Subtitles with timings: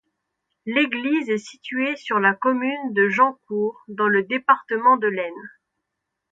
[0.65, 5.49] L'église est située sur la commune de Jeancourt, dans le département de l'Aisne.